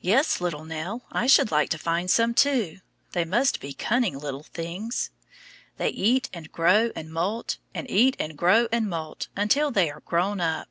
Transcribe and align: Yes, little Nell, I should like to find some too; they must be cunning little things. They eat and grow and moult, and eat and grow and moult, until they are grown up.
Yes, 0.00 0.40
little 0.40 0.64
Nell, 0.64 1.04
I 1.10 1.26
should 1.26 1.50
like 1.50 1.70
to 1.70 1.76
find 1.78 2.08
some 2.08 2.34
too; 2.34 2.82
they 3.10 3.24
must 3.24 3.58
be 3.58 3.72
cunning 3.72 4.16
little 4.16 4.44
things. 4.44 5.10
They 5.76 5.88
eat 5.88 6.30
and 6.32 6.52
grow 6.52 6.92
and 6.94 7.12
moult, 7.12 7.58
and 7.74 7.90
eat 7.90 8.14
and 8.20 8.38
grow 8.38 8.68
and 8.70 8.88
moult, 8.88 9.26
until 9.34 9.72
they 9.72 9.90
are 9.90 10.02
grown 10.06 10.40
up. 10.40 10.68